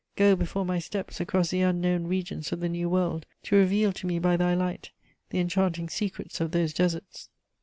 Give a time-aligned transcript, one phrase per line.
[0.15, 4.07] Go before my steps across the unknown regions of the New World, to reveal to
[4.07, 4.89] me by thy light
[5.29, 7.29] the enchanting secrets of those deserts!"